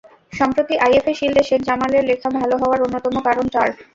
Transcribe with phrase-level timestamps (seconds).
[0.33, 3.75] সম্প্রতি আইএফএ শিল্ডে শেখ জামালের খেলা ভালো হওয়ার অন্যতম কারণ টার্ফ।